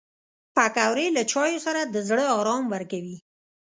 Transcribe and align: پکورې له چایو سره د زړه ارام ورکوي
پکورې 0.55 1.05
له 1.15 1.23
چایو 1.31 1.59
سره 1.67 1.81
د 1.83 1.95
زړه 2.09 2.25
ارام 2.37 2.63
ورکوي 2.73 3.17